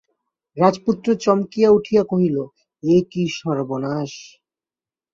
রাজপুত্র 0.57 1.07
চমকিয়া 1.23 1.69
উঠিয়া 1.71 2.03
কহিল, 2.03 2.37
এ 2.83 2.97
কী 3.11 3.23
সর্বনাশ! 3.37 4.11